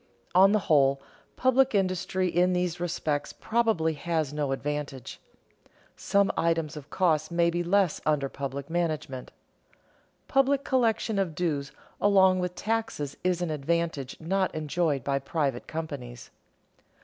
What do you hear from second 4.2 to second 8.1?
no advantage. Some items of cost may be less